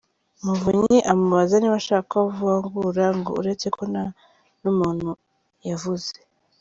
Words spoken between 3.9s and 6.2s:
nta n’umuntu yavuze.